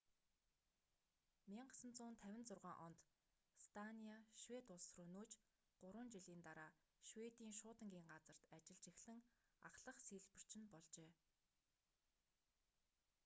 1956 1.55 2.67
онд 2.87 2.99
станиа 3.65 4.17
швед 4.41 4.65
улс 4.75 4.87
руу 4.95 5.05
нүүж 5.15 5.31
гурван 5.81 6.07
жилийн 6.15 6.41
дараа 6.47 6.71
шведийн 7.07 7.53
шуудангийн 7.59 8.09
газарт 8.13 8.41
ажиллаж 8.57 8.85
эхлэн 8.91 9.19
ахлах 9.69 9.97
сийлбэрч 10.07 10.51
нь 10.59 10.69
болжээ 10.73 11.11